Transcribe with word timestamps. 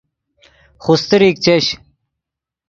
خوستریک 0.83 1.35
چش 1.45 1.65